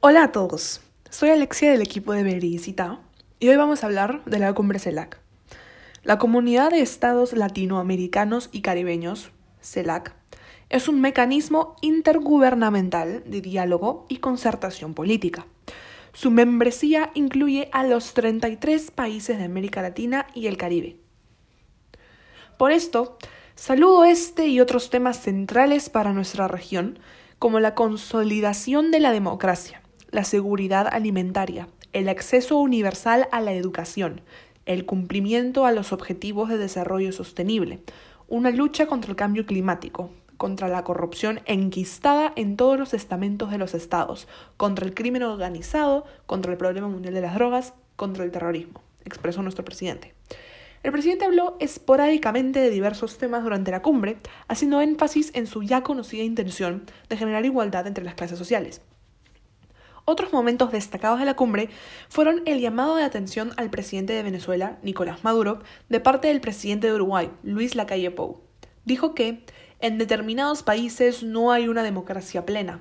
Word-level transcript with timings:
Hola 0.00 0.22
a 0.22 0.30
todos, 0.30 0.80
soy 1.10 1.30
Alexia 1.30 1.72
del 1.72 1.82
equipo 1.82 2.12
de 2.12 2.22
Verificita 2.22 3.00
y 3.40 3.48
hoy 3.48 3.56
vamos 3.56 3.82
a 3.82 3.86
hablar 3.86 4.24
de 4.26 4.38
la 4.38 4.52
cumbre 4.52 4.78
CELAC. 4.78 5.18
La 6.04 6.18
Comunidad 6.18 6.70
de 6.70 6.82
Estados 6.82 7.32
Latinoamericanos 7.32 8.48
y 8.52 8.60
Caribeños, 8.60 9.32
CELAC, 9.60 10.14
es 10.68 10.86
un 10.86 11.00
mecanismo 11.00 11.74
intergubernamental 11.80 13.24
de 13.26 13.40
diálogo 13.40 14.06
y 14.08 14.18
concertación 14.18 14.94
política. 14.94 15.46
Su 16.12 16.30
membresía 16.30 17.10
incluye 17.14 17.68
a 17.72 17.82
los 17.82 18.14
33 18.14 18.92
países 18.92 19.36
de 19.36 19.44
América 19.44 19.82
Latina 19.82 20.28
y 20.32 20.46
el 20.46 20.56
Caribe. 20.56 20.96
Por 22.56 22.70
esto, 22.70 23.18
saludo 23.56 24.04
este 24.04 24.46
y 24.46 24.60
otros 24.60 24.90
temas 24.90 25.20
centrales 25.20 25.90
para 25.90 26.12
nuestra 26.12 26.46
región, 26.46 27.00
como 27.40 27.58
la 27.58 27.74
consolidación 27.74 28.92
de 28.92 29.00
la 29.00 29.10
democracia, 29.10 29.82
la 30.10 30.24
seguridad 30.24 30.88
alimentaria, 30.90 31.68
el 31.92 32.08
acceso 32.08 32.58
universal 32.58 33.28
a 33.32 33.40
la 33.40 33.52
educación, 33.52 34.20
el 34.66 34.84
cumplimiento 34.84 35.66
a 35.66 35.72
los 35.72 35.92
objetivos 35.92 36.48
de 36.48 36.58
desarrollo 36.58 37.12
sostenible, 37.12 37.80
una 38.28 38.50
lucha 38.50 38.86
contra 38.86 39.10
el 39.10 39.16
cambio 39.16 39.46
climático, 39.46 40.10
contra 40.36 40.68
la 40.68 40.84
corrupción 40.84 41.40
enquistada 41.46 42.32
en 42.36 42.56
todos 42.56 42.78
los 42.78 42.94
estamentos 42.94 43.50
de 43.50 43.58
los 43.58 43.74
estados, 43.74 44.28
contra 44.56 44.86
el 44.86 44.94
crimen 44.94 45.22
organizado, 45.24 46.04
contra 46.26 46.52
el 46.52 46.58
problema 46.58 46.88
mundial 46.88 47.14
de 47.14 47.20
las 47.20 47.34
drogas, 47.34 47.74
contra 47.96 48.24
el 48.24 48.30
terrorismo, 48.30 48.80
expresó 49.04 49.42
nuestro 49.42 49.64
presidente. 49.64 50.14
El 50.84 50.92
presidente 50.92 51.24
habló 51.24 51.56
esporádicamente 51.58 52.60
de 52.60 52.70
diversos 52.70 53.18
temas 53.18 53.42
durante 53.42 53.72
la 53.72 53.82
cumbre, 53.82 54.18
haciendo 54.46 54.80
énfasis 54.80 55.32
en 55.34 55.46
su 55.46 55.64
ya 55.64 55.82
conocida 55.82 56.22
intención 56.22 56.84
de 57.08 57.16
generar 57.16 57.44
igualdad 57.44 57.86
entre 57.86 58.04
las 58.04 58.14
clases 58.14 58.38
sociales. 58.38 58.80
Otros 60.10 60.32
momentos 60.32 60.72
destacados 60.72 61.18
de 61.18 61.26
la 61.26 61.36
cumbre 61.36 61.68
fueron 62.08 62.40
el 62.46 62.60
llamado 62.60 62.96
de 62.96 63.02
atención 63.02 63.52
al 63.58 63.68
presidente 63.68 64.14
de 64.14 64.22
Venezuela, 64.22 64.78
Nicolás 64.82 65.22
Maduro, 65.22 65.62
de 65.90 66.00
parte 66.00 66.28
del 66.28 66.40
presidente 66.40 66.86
de 66.86 66.94
Uruguay, 66.94 67.30
Luis 67.42 67.74
Lacalle 67.74 68.10
Pou. 68.10 68.40
Dijo 68.86 69.14
que 69.14 69.44
en 69.80 69.98
determinados 69.98 70.62
países 70.62 71.22
no 71.22 71.52
hay 71.52 71.68
una 71.68 71.82
democracia 71.82 72.46
plena, 72.46 72.80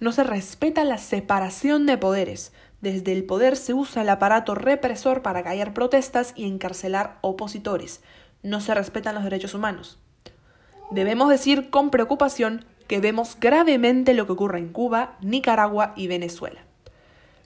no 0.00 0.10
se 0.10 0.24
respeta 0.24 0.82
la 0.82 0.98
separación 0.98 1.86
de 1.86 1.96
poderes, 1.96 2.52
desde 2.80 3.12
el 3.12 3.22
poder 3.22 3.54
se 3.54 3.72
usa 3.72 4.02
el 4.02 4.08
aparato 4.08 4.56
represor 4.56 5.22
para 5.22 5.44
callar 5.44 5.74
protestas 5.74 6.32
y 6.34 6.44
encarcelar 6.44 7.18
opositores. 7.20 8.02
No 8.42 8.60
se 8.60 8.74
respetan 8.74 9.14
los 9.14 9.22
derechos 9.22 9.54
humanos. 9.54 10.00
Debemos 10.90 11.28
decir 11.28 11.70
con 11.70 11.90
preocupación 11.90 12.64
que 12.86 13.00
vemos 13.00 13.36
gravemente 13.40 14.14
lo 14.14 14.26
que 14.26 14.32
ocurre 14.32 14.58
en 14.58 14.68
Cuba, 14.68 15.16
Nicaragua 15.20 15.92
y 15.96 16.06
Venezuela. 16.06 16.64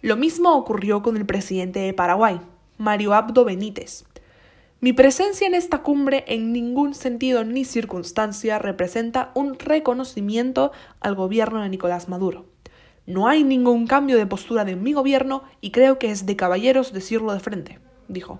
Lo 0.00 0.17
mismo 0.17 0.55
ocurrió 0.55 1.03
con 1.03 1.17
el 1.17 1.27
presidente 1.27 1.81
de 1.81 1.92
Paraguay, 1.92 2.41
Mario 2.77 3.14
Abdo 3.14 3.44
Benítez. 3.44 4.05
Mi 4.81 4.92
presencia 4.92 5.47
en 5.48 5.55
esta 5.55 5.83
cumbre 5.83 6.25
en 6.28 6.53
ningún 6.53 6.94
sentido 6.94 7.42
ni 7.42 7.64
circunstancia 7.64 8.61
representa 8.61 9.33
un 9.34 9.59
reconocimiento 9.59 10.70
al 11.00 11.16
gobierno 11.16 11.62
de 11.62 11.69
Nicolás 11.69 12.09
Maduro. 12.09 12.47
No 13.05 13.27
hay 13.27 13.42
ningún 13.42 13.89
cambio 13.89 14.16
de 14.16 14.27
postura 14.27 14.64
de 14.64 14.77
mi 14.77 14.92
gobierno 14.92 15.42
y 15.61 15.72
creo 15.72 15.98
que 15.98 16.12
es 16.12 16.27
de 16.27 16.36
caballeros 16.36 16.92
decirlo 16.92 17.33
de 17.33 17.41
frente, 17.41 17.81
dijo. 18.06 18.39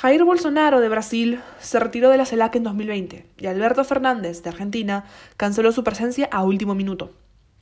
Jair 0.00 0.24
Bolsonaro 0.24 0.80
de 0.80 0.88
Brasil 0.88 1.42
se 1.60 1.78
retiró 1.78 2.08
de 2.08 2.16
la 2.16 2.24
CELAC 2.24 2.56
en 2.56 2.62
2020 2.62 3.26
y 3.36 3.46
Alberto 3.48 3.84
Fernández 3.84 4.42
de 4.42 4.48
Argentina 4.48 5.04
canceló 5.36 5.72
su 5.72 5.84
presencia 5.84 6.26
a 6.32 6.42
último 6.42 6.74
minuto. 6.74 7.10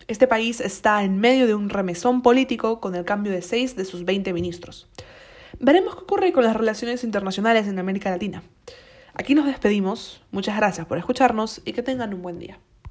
Este 0.07 0.29
país 0.29 0.61
está 0.61 1.03
en 1.03 1.19
medio 1.19 1.49
de 1.49 1.57
un 1.57 1.69
remesón 1.69 2.23
político 2.23 2.79
con 2.79 2.95
el 2.95 3.05
cambio 3.05 3.33
de 3.33 3.43
seis 3.43 3.75
de 3.75 3.85
sus 3.85 4.05
20 4.05 4.33
ministros. 4.33 4.87
Veremos 5.59 5.97
qué 5.97 6.03
ocurre 6.03 6.33
con 6.33 6.45
las 6.45 6.57
relaciones 6.57 7.03
internacionales 7.03 7.67
en 7.67 7.81
América 7.81 8.09
Latina. 8.09 8.45
Aquí 9.15 9.35
nos 9.35 9.47
despedimos, 9.47 10.23
muchas 10.31 10.57
gracias 10.57 10.87
por 10.87 10.97
escucharnos 10.97 11.61
y 11.65 11.73
que 11.73 11.83
tengan 11.83 12.15
un 12.15 12.23
buen 12.23 12.39
día. 12.39 12.61